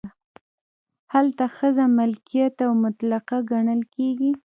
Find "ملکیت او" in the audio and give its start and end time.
1.99-2.71